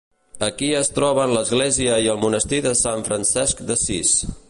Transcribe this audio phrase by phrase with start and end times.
[0.45, 4.21] Aquí es troben l'església i el monestir de Sant Francesc d'Assís.